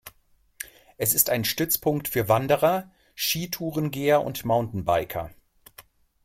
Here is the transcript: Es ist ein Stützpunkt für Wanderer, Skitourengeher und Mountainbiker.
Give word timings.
Es 0.97 1.13
ist 1.13 1.29
ein 1.29 1.45
Stützpunkt 1.45 2.07
für 2.07 2.27
Wanderer, 2.27 2.89
Skitourengeher 3.13 4.23
und 4.23 4.43
Mountainbiker. 4.45 5.29